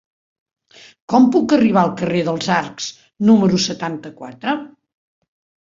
[1.13, 2.89] Com puc arribar al carrer dels Arcs
[3.31, 4.59] número setanta-quatre?